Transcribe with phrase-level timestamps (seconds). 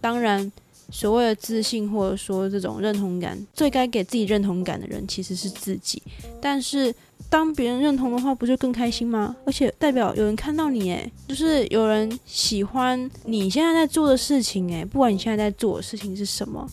[0.00, 0.50] 当然，
[0.90, 6.02] 所谓的自信或者说这种认同感，最该给自己认同感的人其实是自己。
[6.40, 6.94] 但是
[7.28, 9.36] 当别人认同的话，不就更开心吗？
[9.44, 16.66] 而且代表有人看到你，诶，就是有人喜欢你现在在做的事情，诶，不管你现在在做的事情是什么，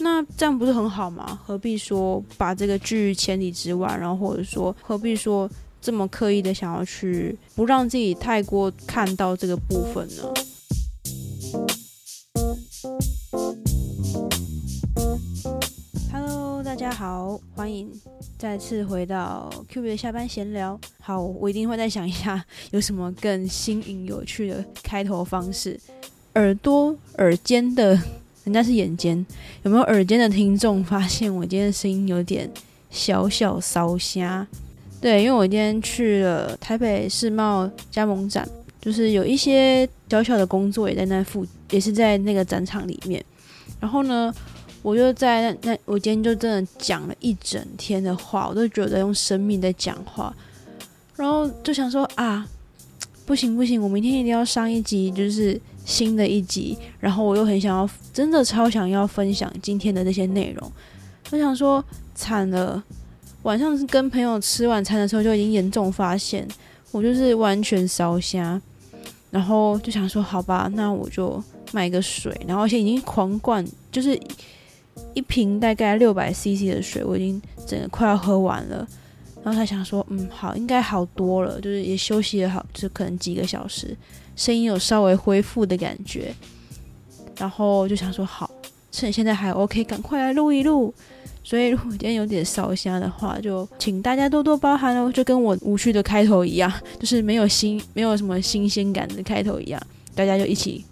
[0.00, 1.38] 那这样不是很好吗？
[1.44, 5.48] 何必说把这个拒于千里之外，然后或者说何必说
[5.80, 10.34] 这么刻意的想要去不让自己太过看到这个部分呢？
[16.84, 17.90] 大家好，欢迎
[18.36, 20.78] 再次回到 Q B 的下班闲聊。
[21.00, 25.80] 好，我一定会再想一下有什么更新颖有趣的开头方式。
[26.34, 27.98] 耳朵、耳尖的，
[28.44, 29.24] 人家是眼尖，
[29.62, 32.52] 有没有耳尖的听众发现我今天的声音有点
[32.90, 34.46] 小小烧瞎？
[35.00, 38.46] 对，因为我今天去了台北世贸加盟展，
[38.78, 43.24] 就是有一些小小的工作也在那附，也是在那个展场里面。
[43.80, 44.34] 然后呢？
[44.84, 50.30] 我就在那那，我今天就真的讲了一整天的话，我都觉得用生命在讲话，
[51.16, 52.46] 然后就想说啊，
[53.24, 60.70] 不行不行，我明天一定要上一集，就是新的一集，然后我又很想要，真的超想要分享今天的那些内容，
[61.30, 61.82] 我想说
[62.14, 62.84] 惨了，
[63.44, 66.46] 晚上跟朋友吃晚餐的时候就已经严重发现
[66.90, 68.60] 我就是完全烧瞎，
[69.30, 74.20] 然后就想说好吧，那我就买个水，然后现在已经狂灌，就是。
[75.14, 78.86] 一瓶大概六百 CC 的水，我已经整个快要喝完了。
[79.42, 83.96] 然后他想说，嗯，好，应该好多了，就是也休息了好，就可能几个小时，
[84.34, 86.34] 声音有稍微恢复的感觉。
[87.38, 88.50] 然后就想说，好，
[88.90, 90.94] 趁现在还 OK，赶快来录一录。
[91.42, 95.12] 所以如果今天有点烧香的话，就请大家多多包涵哦。
[95.12, 99.78] 就跟我无趣的开头一样，就是没有新，没有什么新鲜感的开头一样，
[100.14, 100.82] 大家就一起。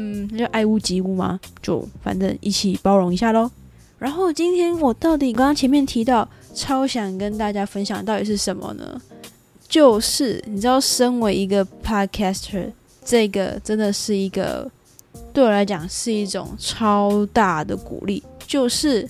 [0.00, 1.40] 嗯，那就爱屋及乌嘛？
[1.60, 3.50] 就反正一起包容一下喽。
[3.98, 9.00] 然后今天我到底刚刚前面提到超想跟大家分享到底是什么呢？
[9.68, 12.70] 就是你知道，身为一个 podcaster，
[13.04, 14.70] 这个真的是一个
[15.32, 18.22] 对我来讲是一种超大的鼓励。
[18.46, 19.06] 就是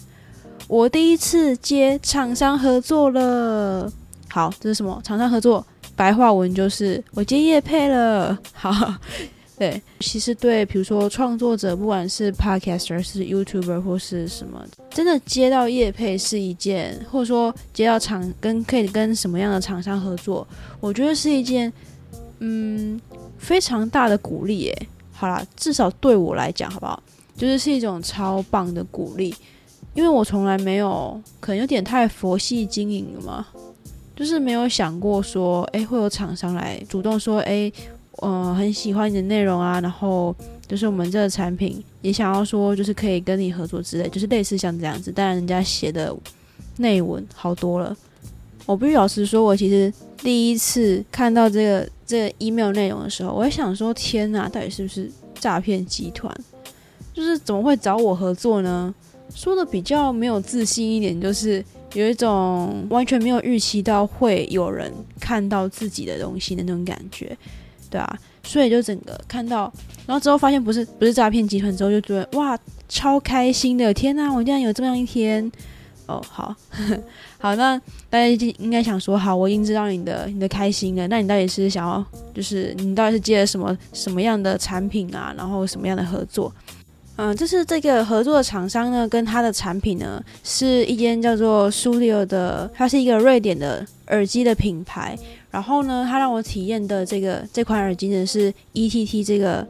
[0.69, 3.93] 我第一次接厂商合作了。
[4.31, 4.99] 好，这是什么？
[5.05, 5.65] 厂商合作，
[5.95, 8.39] 白话文就是我接叶配了。
[8.55, 8.95] 好。
[9.59, 20.47] 对，其实对，比如说创作者，不管是 podcaster、是 YouTuber 或是什么，真的接到业配是一件，或者说接到厂跟可以跟什么样的厂商合作，
[20.79, 21.73] 我觉得是一件，
[22.39, 23.01] 嗯，
[23.37, 24.61] 非常大的鼓励。
[24.61, 24.89] 耶。
[25.11, 27.03] 好啦，至少对我来讲，好不好？
[27.37, 29.35] 就是是一种超棒的鼓励，
[29.93, 33.45] 因为我从来没有，可能有点太佛系经营了嘛，
[34.15, 37.73] 就是没有想过说，哎，会有厂商来主动说，哎。
[38.23, 40.35] 嗯，很喜欢你的内容啊，然后
[40.67, 45.13] 就是我们这个产品也想要说，就是可以跟你合作之类，就是类似像这样子。
[45.15, 46.15] 但人家写的
[46.79, 47.97] 内文好多了，
[48.67, 56.35] 我必须老实说，我其实第一次看到这个这个 email 内容的时候，我也想说，天哪，到底是不是诈骗集团？
[57.15, 58.95] 就是怎么会找我合作呢？
[59.35, 61.63] 说的比较没有自信一点，就是
[61.95, 67.37] 有一种完全没有预期到会有人看到自己的东西的那种感觉。
[67.91, 69.73] 对啊，所以就整个看到，
[70.07, 73.93] 然后之后发现不是不是诈骗集团之后，就觉得哇，超开心的！
[73.93, 75.51] 天哪，我竟然有这么样一天！
[76.07, 76.55] 哦，好
[77.39, 77.79] 好，那
[78.09, 78.27] 大家
[78.59, 81.07] 应该想说，好，我已经知道你的你的开心了。
[81.09, 82.03] 那你到底是想要，
[82.35, 85.35] 就是你到底是接了什么什么样的产品啊？
[85.37, 86.51] 然后什么样的合作？
[87.17, 95.19] 嗯，就是这个合作的厂商呢，跟他的产品呢，是一间叫做 Studio 的，它是一个瑞典的耳机的品牌。
[95.51, 99.67] 然后呢，他让我体验的这个这款耳机呢是 E.T.T 这个，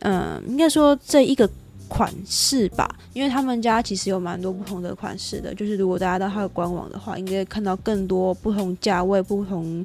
[0.00, 1.48] 嗯，应该说这一个
[1.88, 9.84] 款式吧，因为他们家其实有蛮多不同的款式的，就是如果大家到他的官网的话，应该看到更多不同价位、不同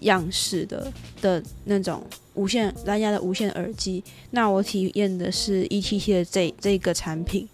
[0.00, 2.02] 样式的的那种
[2.34, 4.02] 无线蓝牙的无线耳机。
[4.30, 7.46] 那我体验的是 E.T.T 的这这个产品。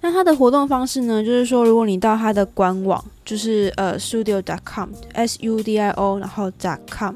[0.00, 6.52] 那它的活动方式呢，就是说，如果你到它的官网，就是呃，studio.com，s u d i o，然后
[6.86, 7.14] .com，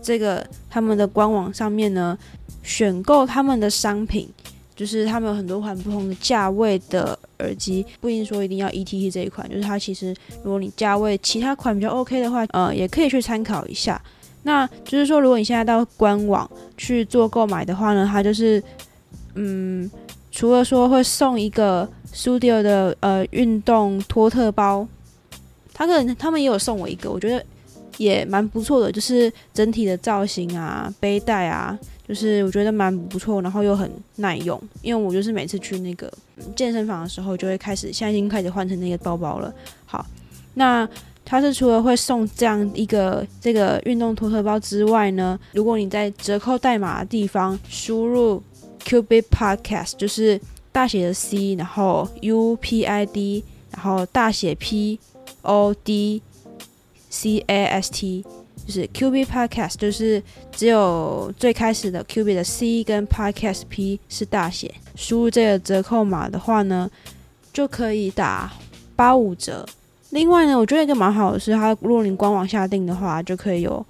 [0.00, 2.16] 这个他们的官网上面呢，
[2.62, 4.28] 选购他们的商品，
[4.76, 10.14] 就是他们有很多款不同的价位的耳机，不一定说一定要 E T T 这一款，就是它其实
[10.44, 14.00] 如果你价位其他款比较 OK 的话，呃，也可以去参考一下。
[14.44, 18.62] 那就是说，如果你现在到官网去做购买的话呢，它就是，
[19.34, 19.90] 嗯，
[20.30, 21.88] 除了说会送一个。
[22.10, 24.88] Studio 的呃运动托特包，
[25.78, 27.40] 他可能他们也有送我一个，我觉得
[27.98, 31.78] 也蛮不错的，就是整体的造型啊、背带啊，
[32.08, 34.60] 就是我觉得蛮不错，然后又很耐用。
[34.82, 36.12] 因为我就是每次去那个
[36.56, 39.54] 健身房的时候，就会开始现在已经开始换成那个包包了。
[39.86, 40.04] 好，
[40.54, 40.88] 那
[41.24, 48.42] 它是除了会送这样一个这个运动托特包之外呢，如果你在折扣代码的地方输入
[48.84, 50.40] Qbit Podcast，就是
[50.72, 54.98] 大写的 C，然后 U P I D，然后大写 P
[55.48, 56.22] O D
[57.10, 58.24] C A S T。
[58.66, 60.22] 就是 Q B Podcast，就是
[60.52, 64.74] 只有最开始的 Q B 的 C 跟 Podcast P 是大写。
[64.94, 66.90] 输入这个折扣码的话呢，
[67.50, 68.52] 就可以打
[68.94, 69.64] 八五折。
[70.10, 73.82] 另外呢，我觉得一个蛮好的是，它如果你官网下订的话，就可以有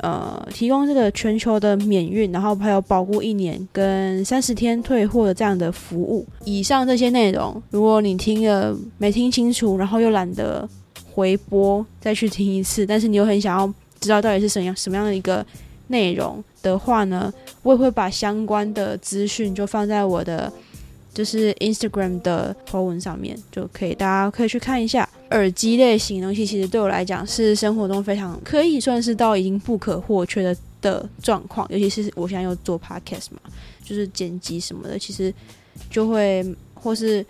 [0.00, 6.26] 呃提供这个全球的免运，然后还有保护一年跟三十天退货的这样的服务。
[6.44, 10.68] 以上这些内容，如果你听了没听清楚，然后又懒得
[11.14, 13.72] 回播再去听一次，但是你又很想要。
[14.00, 15.46] 知道到底是什样什么样的一个
[15.86, 17.32] 内容的话呢，
[17.62, 20.52] 我也会把相关的资讯就放在我的
[21.14, 25.08] 就是 Instagram 的 po 文上面，就可以大家可以去看一下。
[25.30, 33.40] 耳机类型东西其实对我来讲是生活中非常可以算是到已经不可或缺的的状况，尤其是我现在又做 podcast 嘛，
[33.82, 35.32] 就是剪辑什么的，其实
[35.88, 36.44] 就会
[36.74, 37.24] 或是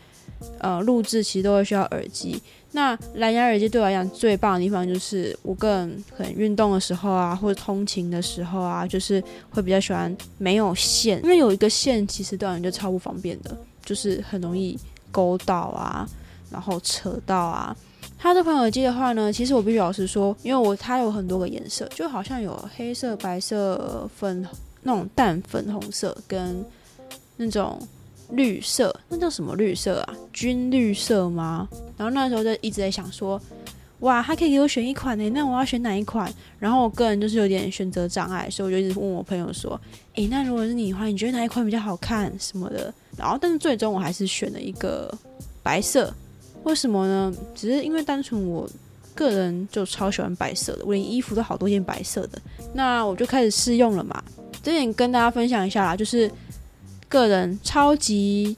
[0.58, 2.42] 呃录制，其实都会需要耳机。
[2.76, 14.76] 那蓝牙耳机对我来讲最棒的地方，就是我个人可能运动的时候啊，或者通勤的时候啊，就是会比较喜欢没有线，因为有一个线其实对我来讲就超不方便的，就是很容易
[15.12, 16.04] 勾到啊，
[16.50, 17.76] 然后扯到啊。
[18.18, 24.44] 它这款耳机的话呢，其实我必须老实说，因为我它有很多个颜色，就好像有黑色、白色、粉
[24.82, 26.64] 那种淡粉红色跟
[27.36, 27.80] 那种。
[28.30, 30.14] 绿色，那叫什么绿色啊？
[30.32, 31.68] 军绿色吗？
[31.96, 33.40] 然后那时候就一直在想说，
[34.00, 36.32] 哇，他可以给我选一款呢，那我要选哪一款？
[36.58, 39.80] 然后我个人就是有点选择障碍，所以我就一直问我朋友说，
[40.14, 42.92] 诶，那如果是你的话，你觉得哪一款比较好看什么的？
[43.16, 45.12] 然后但是最终我还是选了一个
[45.62, 46.12] 白色，
[46.64, 47.32] 为什么呢？
[47.54, 48.68] 只是因为单纯我
[49.14, 52.42] 个人就超喜欢白色的，我连衣服都好多件白色的。
[52.72, 54.22] 那我就开始试用了嘛，
[54.62, 56.30] 这点跟大家分享一下啦，就是。
[57.14, 58.56] 个人超级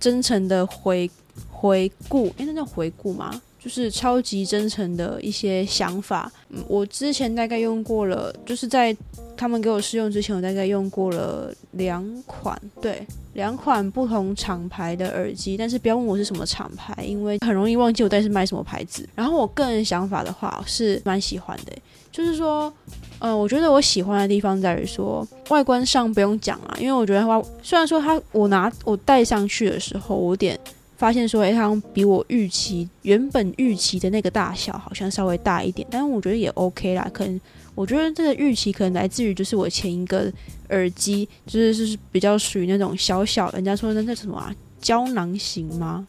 [0.00, 1.10] 真诚的回
[1.50, 3.38] 回顾，诶，那叫回顾吗？
[3.60, 6.32] 就是超级真诚的一些想法。
[6.66, 8.96] 我之前大概用过了，就是在
[9.36, 15.58] 他们给我试用之前，我大概用过了两款，对，两款不同厂牌的耳机。
[15.58, 19.06] 但是不要问我是什么厂牌，因为很容易忘记我底是买什么牌子。
[19.14, 21.72] 然后我个人想法的话，是蛮喜欢的，
[22.10, 22.72] 就是说。
[23.20, 30.56] 嗯，我觉得我喜欢的地方在于说，外观上不用讲啊，因为我觉得它虽然说它我拿我戴上去的时候，我有点
[30.96, 37.10] 发现说，哎，它比我预期原本预期的那个大小好像稍微大一点，但是我觉得也 OK 啦。
[37.12, 37.40] 可能
[37.74, 40.32] 我觉得这个预期可能来自于就是我前一个
[40.68, 46.06] 耳机就是是比较属于那种小小，人家说那那什么啊，胶囊型吗？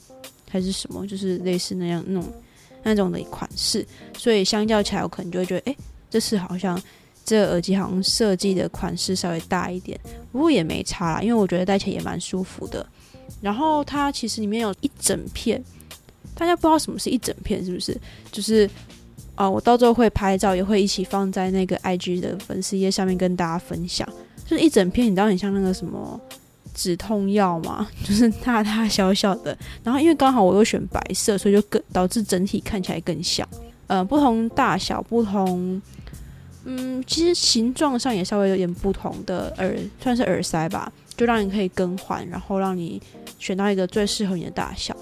[0.47, 1.07] 还是什么？
[1.07, 2.33] 就是类似那样那种
[2.83, 3.83] 那种的款式，
[4.15, 5.75] 所以相较起来，我可能就会觉得，哎，
[6.07, 6.79] 这次好像。
[7.29, 9.99] 这个耳机好像设计的款式稍微大一点，
[10.31, 12.83] 不过也没差啦，因为我觉得戴起来也蛮舒服的。
[13.39, 15.63] 然后它其实里面有一整片，
[16.33, 17.95] 大家不知道什么是一整片，是不是？
[18.31, 18.67] 就是
[19.35, 24.07] 啊，我到时候会拍照，也会一起放在那个 IG 的粉丝页上面跟大家分享。
[24.43, 26.19] 就是一整片，你知道很像那个什么
[26.73, 27.87] 止痛药吗？
[28.03, 29.55] 就是大大小小的。
[29.83, 33.47] 然后因为刚好我又选白色，所以就更导致整体看起来更像。
[33.85, 35.79] 呃，不同大小，不同。
[36.65, 43.01] 嗯，其实形状上也稍微有点不同的耳，算是耳塞吧，就让你可以更换，然后让你
[43.39, 44.95] 选到一个最适合你的大小。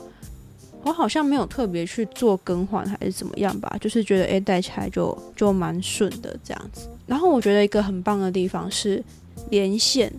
[0.83, 6.87] 我好像没有特别去做更换还是怎么样吧，就是觉得诶戴起来就就蛮顺的这样子。
[7.07, 9.03] 然后我觉得一个很棒的地方是
[9.49, 10.13] 连线，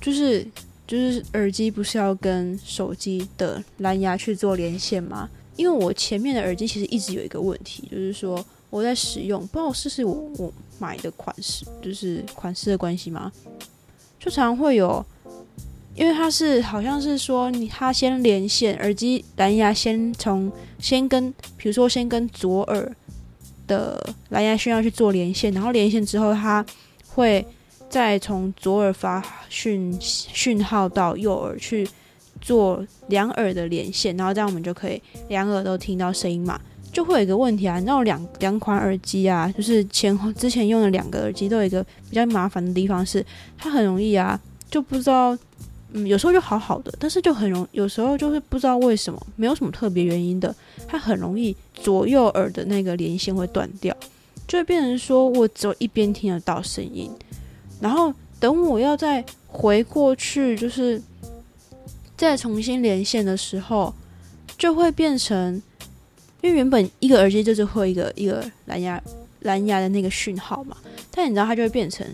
[0.00, 0.44] 就是
[0.86, 5.30] 就是耳机不是要跟手机的蓝牙去做连线吗？
[5.56, 8.44] 因为我前面的耳机其实一直有一个问题，就是说。
[8.72, 13.30] 我在使用，不知道是是我我买的款式，就是款式的关系吗？
[14.18, 15.04] 就常会有，
[15.94, 22.90] 因为它是好像是说你它先连线耳机蓝牙，先从先跟，比如说先跟左耳
[23.66, 26.64] 的蓝牙需要去做连线，然后连线之后，它
[27.08, 27.46] 会
[27.90, 31.86] 再从左耳发讯讯号到右耳去
[32.40, 36.58] 做两耳的连线，然后这样我们就可以两耳都听到声音嘛。
[36.92, 43.24] 就会有一个问题啊，你知道两两款耳机啊，就是前后之前用的两个耳机都有一个比较麻烦的地方是，
[43.56, 44.38] 它很容易啊，
[44.70, 45.36] 就不知道，
[45.92, 50.54] 嗯，有时候就好好的，但是就很容，有时候就是不知道为什么，没有什么特别原因的，
[50.86, 53.96] 它很容易左右耳的那个连线会断掉，
[54.46, 57.10] 就会变成说我只有一边听得到声音，
[57.80, 61.00] 然后等我要再回过去，就是
[62.18, 63.94] 再重新连线的时候，
[64.58, 65.60] 就会变成，
[66.42, 69.02] 因为原本一个耳机就是会一个一个蓝牙
[69.40, 70.76] 蓝牙的那个讯号嘛，
[71.10, 72.06] 但你知道它就会变成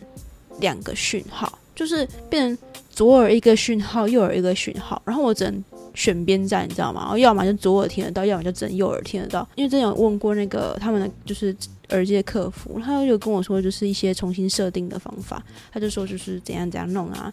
[0.61, 2.59] 两个讯号，就是变成
[2.91, 7.01] 左耳一个讯号，右耳一个讯号，然后我只能选边站，你知道吗？
[7.03, 9.47] 然后要么就左耳听得到，要么就只能右耳听得到。
[9.55, 11.55] 因为之前有问过那个他们的就是
[11.91, 15.43] 耳机的客服，他就跟我说就是一些重新设定的方法，
[15.73, 17.33] 他就说就是怎样怎样弄啊。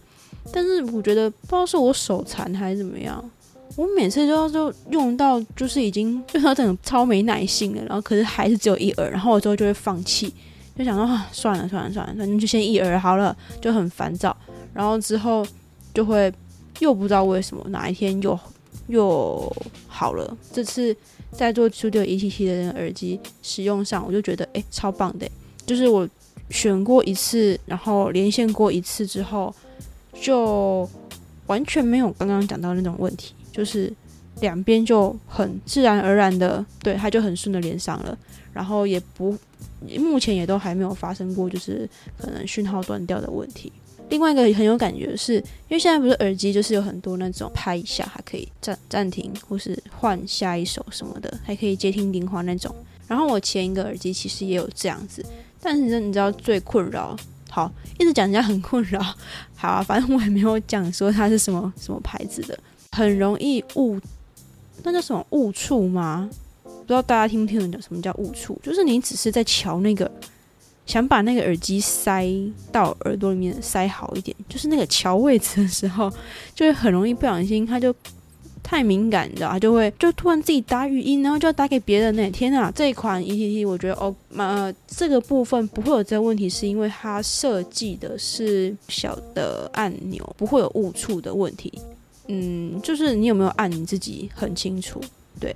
[0.52, 3.24] 但是我觉得不知道是我手残还是怎么样，
[3.76, 10.34] 我每次都要就用到就是已经用到整个超没耐心了，然后可是还是只有一耳，然后我之后就会放弃，
[10.78, 14.36] 就想说啊算了算了算了，反正就先一耳好了，就很烦躁。
[14.74, 15.46] 然后之后
[15.94, 16.32] 就会
[16.80, 18.40] 又不知道为什么哪一天又
[18.88, 19.54] 又
[19.88, 20.38] 好了。
[20.52, 20.96] 这次
[21.32, 25.30] 在做 Studio E T T 的那耳机使用上，我就觉得诶超棒的，
[25.66, 26.08] 就是我
[26.50, 29.54] 选过一次，然后连线过一次之后。
[30.22, 30.90] 就
[31.48, 33.92] 完全没有刚刚讲到那种问题，就是
[34.42, 38.18] 两边就很自然而然的，对，它就很顺的连上了，
[38.52, 39.38] 然后也不
[39.98, 43.72] 目前也都还没有发生过就是可能讯号断掉的问题。
[44.10, 52.76] 另外一个很有感觉的是，因为现在不是耳机就是有很多那种拍一下还可以暂暂停或是换下一首什么的，还可以接听电话那种。
[53.08, 55.26] 然后我前一个耳机其实也有这样子，
[55.62, 57.16] 但是你知道最困扰。
[57.50, 59.02] 好，一直讲人家很困扰。
[59.56, 62.60] 好啊，反正我也没有讲说它是什么什么牌子的，
[62.96, 64.00] 很容易误，
[64.84, 66.30] 那叫什么误触吗？
[66.64, 68.58] 不知道大家听不听得懂什么叫误触？
[68.64, 70.10] 就是你只是在瞧那个，
[70.86, 72.26] 想把那个耳机塞
[72.72, 76.10] 到耳朵里面塞好一点，就是那个瞧位置的时候，
[76.54, 77.94] 就会很容易不小心，它就。
[78.68, 82.28] 太敏感，你知道，他就会就突然自己打语音，然后就要打给别人呢。
[82.32, 91.72] 天啊，这一款 E T T，我觉得哦，呃，这个部分不会有这个问题，是因为它设计的是小的按钮，不会有误触的问题。
[92.28, 95.02] 嗯，就是你有没有按你自己很清楚。
[95.40, 95.56] 对，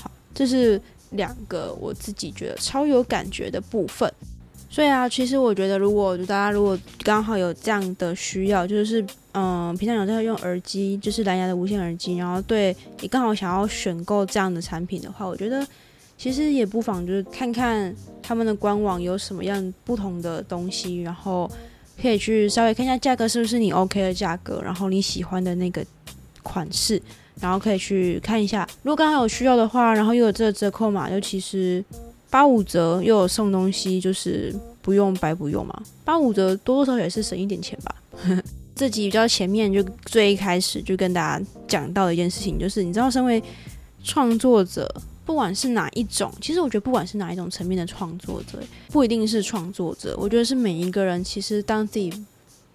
[0.00, 0.80] 好，这是
[1.10, 4.12] 两个我自己觉得超有感觉的部分。
[4.72, 15.66] 所以啊，其实我觉得，如果大家如果刚好有这样的需要，就是嗯，平常有在用耳机，就是蓝牙的无线耳机，然后对你刚好想要选购这样的产品的话，我觉得
[16.16, 17.92] 其实也不妨就是看看
[18.22, 21.50] 他们的官网有什么样不同的东西，然后
[22.00, 25.84] 可以去稍微看一下价格是不是你 OK 的价格，然后你喜欢的那个
[26.42, 27.00] 款式，
[27.40, 28.66] 然后可以去看一下。
[28.82, 31.84] 如果刚好有需要的话，然后又有这个折扣码，就其实。
[32.32, 35.82] 八五折又有送东西，就是不用白不用嘛。
[36.04, 37.92] 八五折多多少少也是省一点钱吧。
[38.72, 43.42] 这集比较前面就最一开始就跟大家讲到的一件事情，就是你知道，身为
[44.04, 44.88] 创作者，
[45.24, 48.58] 不管是哪一种，其实我觉得不管是哪一种层面的创作者，
[48.90, 52.12] 不一定是创作者，我觉得是每一个人，其实当自己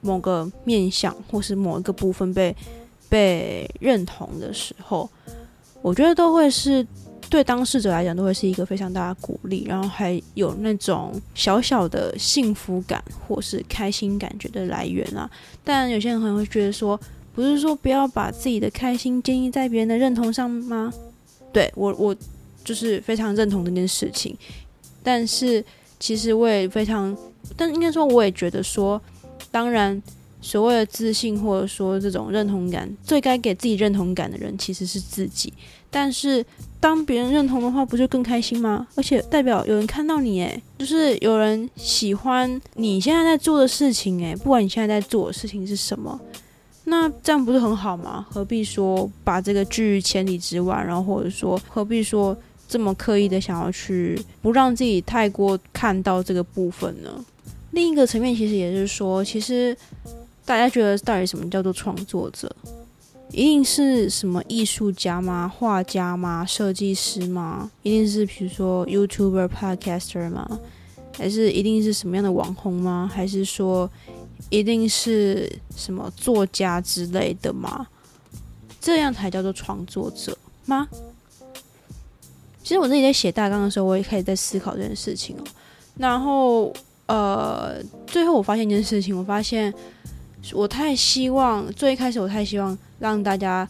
[0.02, 2.56] 某个面相或是某一个部分被
[3.10, 5.10] 被认同的时候，
[5.82, 6.86] 我觉得都会是。
[7.28, 15.28] 对当事者来讲，都会是一个非常大的鼓励，然后还有那种小小的幸福感或是开心感觉的来源啊。
[15.64, 16.98] 但有些人可能会觉得说，
[17.34, 20.94] 不是说不要把自己的开心建立在别人的认同上吗？
[21.52, 22.16] 对我，我
[22.66, 24.36] 就是非常认同这件事情。
[25.02, 25.64] 但是
[25.98, 27.16] 其实我也非常，
[27.56, 29.02] 但应该说我也觉得说，
[29.50, 30.04] 当然。
[30.42, 35.52] 所谓的自信，或者说这种认同感，最该给自己认同感的人其实是自己。
[35.90, 36.46] 但是
[36.80, 38.86] 当别人认同的话，不就更开心吗？
[38.94, 46.20] 而且代表有人看到你，诶，就是有人喜欢你现在在做的事情，诶，不管你现在在做的事情是什么，
[46.84, 48.28] 那这样不是很好吗？
[48.30, 50.76] 何必说把这个拒于千里之外？
[50.86, 57.26] 然后或者说何必说这么刻意的想要去不让自己太过看到这个部分呢？
[57.72, 59.76] 另一个层面，其实也是说，其实。
[60.48, 62.56] 大家觉得到底什么叫做创作者？
[63.32, 65.52] 一定是什么艺术家吗？
[65.52, 66.46] 画家吗？
[66.46, 67.72] 设计师吗？
[67.82, 70.60] 一定是比如说 YouTuber、Podcaster 吗？
[71.18, 73.10] 还是一定是什么样的网红吗？
[73.12, 73.90] 还是说
[74.52, 77.88] 一定是什么作家之类的吗？
[78.80, 80.88] 这样才叫做创作者吗？
[82.66, 85.44] 其实我自己在写大纲的时候，我也开始在思考这件事情哦。
[85.98, 86.74] 然后
[87.06, 87.76] 呃，
[88.08, 89.72] 最后我发现一件事情，我发现。
[90.54, 93.68] 我太希望，最一开始我太希望让大家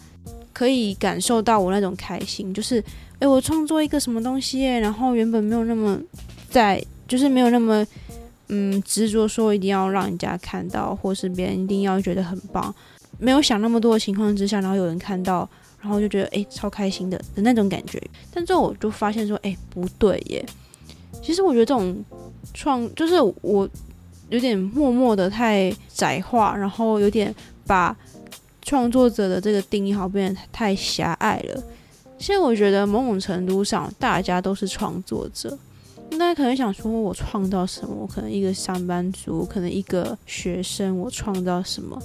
[0.52, 2.84] 可以感受到我那种开心，就是，
[3.20, 5.98] 诶，我创作一个什么东西，然后原本没有那么
[6.50, 7.88] 在，就是没有那么，
[8.50, 12.75] 嗯，执着说一定要让人家看到，或是别人一定要觉得很棒，
[13.20, 15.50] 没有想那么多的情况之下，然后有人看到，
[15.86, 18.01] 然后就觉得，诶，超开心的的那种感觉。
[18.34, 20.46] 但最后我就发现说，诶，不对耶，
[21.22, 22.04] 其实我觉得这种
[22.54, 23.70] 创，就是我。
[24.32, 27.34] 有点默默的太窄化，然后有点
[27.68, 27.96] 把
[28.63, 31.63] 创作者的这个定义好变得太狭隘了。
[32.18, 35.56] 现在我觉得某种程度上，大家都是创作者。
[36.13, 37.96] 大家可能想说，我创造什么？
[38.01, 42.01] 我可能一个上班族，可能一个学生，我创造什么？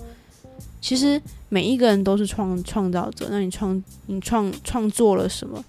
[0.80, 3.28] 其实每一个人都是创创造者。
[3.30, 5.64] 那你创你创创作了什么？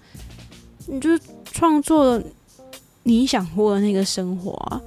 [0.86, 2.24] 你就是创作了
[3.04, 4.80] 你想过的那个生活啊。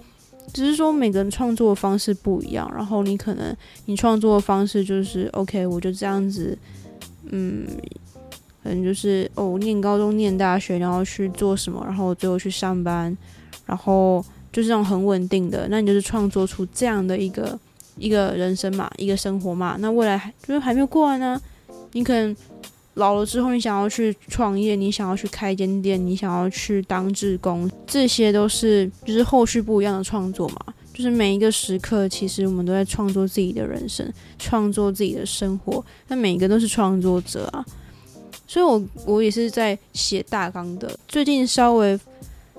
[0.54, 3.54] 只是说每个人创作的方式不一样，然后你可能
[3.86, 6.58] 你创作的方式就是 OK，我就这样子，
[7.30, 7.68] 嗯，
[8.64, 13.18] 可能就是哦，念高中、念大学，然后去做什么，然后最后去上班，
[13.66, 17.60] 然后就是这种很稳定的，那你就是创作出这样的一个
[17.98, 19.76] 一个人生嘛，一个生活嘛。
[19.80, 21.40] 那未来还就是还没有过完呢，
[21.94, 22.36] 你可能
[22.96, 30.58] 老了之后，你想要去创业，你想要去开一间店，你想要去当志工，这些都是就是后续不一样的创作嘛。
[30.94, 34.10] 就是每一个时刻，其实我们都在创作自己的人生，
[34.40, 35.84] 创作自己的生活。
[36.08, 37.66] 那每一个都是创作者啊，
[38.48, 40.98] 所以我我也是在写大纲的。
[41.06, 42.00] 最近稍微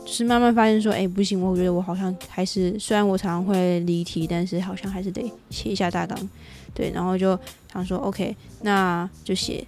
[0.06, 5.20] 就是慢慢发现说，哎，不行，我觉得我好像还是虽然我常常会离题，但是好像还是得
[5.50, 6.16] 写一下大纲。
[6.72, 7.36] 对，然后就
[7.72, 9.66] 想说，OK，那就写。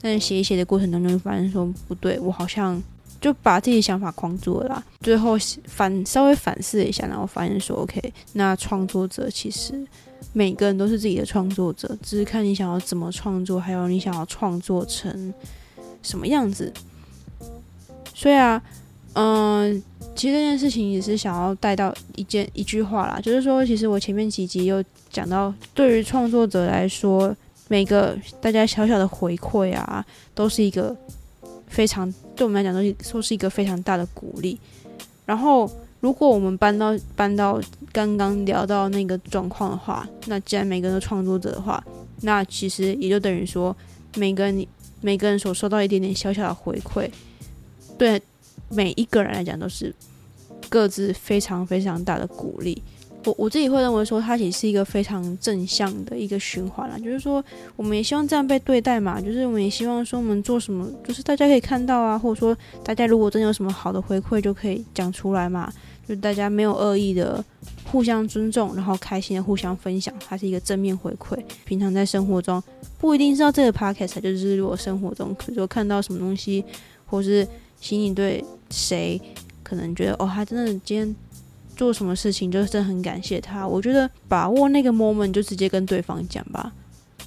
[0.00, 2.82] 但是写一写的过程当中，就发现说不对，我好像
[3.20, 4.84] 就把自己想法框住了啦。
[5.00, 9.86] 最后反稍微反思了一下，然后发现说 OK，那创作者其实
[10.32, 15.32] 每个人都是自己的创作者，只是看你想要怎么创作，还有你想要创作成
[16.02, 16.72] 什么样子。
[18.14, 18.60] 所以啊，
[19.14, 19.82] 嗯，
[20.14, 27.36] 其实这件事情也是想要带到一件一句话啦，就是说，其实我前面几集有讲到，对于创作者来说。
[27.70, 30.02] 每个大家小小的回馈啊，
[30.34, 30.96] 都是一个
[31.66, 34.58] 非常对我们来讲都是说是一个非常大的鼓励。
[35.26, 37.60] 然后，如果我们搬到搬到
[37.92, 41.84] 刚刚聊到那个状况的话，那既然每个人都创作者的话，
[42.22, 43.76] 那其实也就等于说，
[44.16, 44.66] 每个人
[45.02, 47.10] 每个人所收到一点点小小的回馈，
[47.98, 48.18] 对
[48.68, 49.94] 每一个人来讲都是
[50.68, 52.82] 各自非常非常大的鼓励。
[53.24, 56.96] 我我自己会认为说，它其实是一个非常正向的一个循环啦。
[56.96, 59.20] 就是说，我们也希望这样被对待嘛。
[59.20, 65.70] 就是我们也希望说，我们做什么，就是大家可以看到啊，或者说，大家如果真有什么好的回馈，就可以讲出来嘛。
[66.06, 67.44] 就是大家没有恶意的，
[67.84, 71.36] 互相尊重，然后开心的互相分享，它是一个正面回馈。
[71.66, 72.62] 平常在生活中，
[72.98, 76.64] 不一定是要这个 podcast，就是如果生活中，比如说看到什么东西，
[77.04, 77.46] 或是
[77.78, 79.20] 心里对谁，
[79.62, 81.16] 可能觉得哦，他真的今天。
[81.76, 86.72] 做什么事情就是真的很感谢他，我觉得把握那个 moment 就直接跟对方讲吧，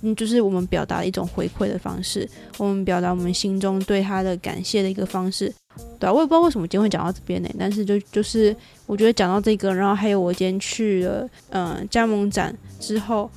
[0.02, 5.50] 嗯，就是我们表达一种回馈的方式，我们表达我们心中对他的感谢的一个方式。
[5.98, 8.54] 对啊，我也不知道为什么今天会讲到这边呢，但是就就是
[8.88, 13.32] 我觉得讲到这个，然后还有我今天去了嗯加盟展之后，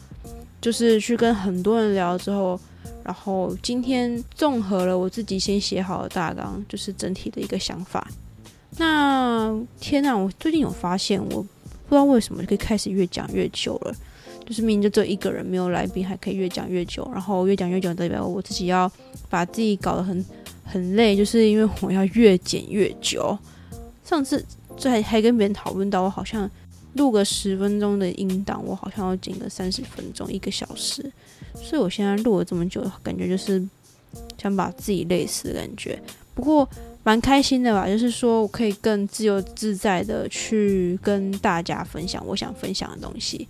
[0.61, 2.59] 就是去跟很多人聊之后，
[3.05, 8.09] 然后今天综合了我自己先写好的大纲，就是整体的一个想法。
[8.79, 13.95] 那天呐，我最近有发现，我不知道为什么可以开始越讲越久了。
[14.47, 17.09] 就是明明就只有一个人没有来宾，还可以越讲越久。
[17.13, 18.91] 然后越讲越久，代表我自己要
[19.31, 20.25] 把自己搞得很
[20.65, 23.39] 很累，就是因为我要越剪越久。
[24.05, 24.45] 上次
[24.77, 26.51] 这还还跟别人讨论到，我好像
[26.95, 31.13] 录个十分钟的音档，我好像要剪个三十分钟，一个小时。
[31.55, 33.63] 所以我现在录了这么久，感觉就是
[34.41, 36.03] 想把自己累死的感觉。
[36.35, 36.69] 不过。
[37.07, 43.47] 蛮开心的吧，就是说我可以更自由自在的去跟大家分享我想分享的东西。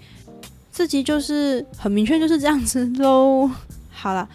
[0.72, 3.48] 这集就是很明确就是这样子喽。
[3.94, 4.28] 好了，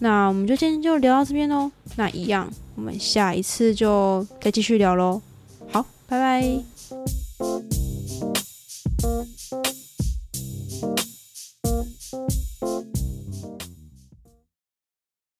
[0.00, 1.70] 那我们就今天就聊到这边喽。
[1.96, 5.22] 那一样，我们下一次就再继续聊喽。
[5.72, 6.73] 好，拜拜。
[9.04, 9.33] Thank you.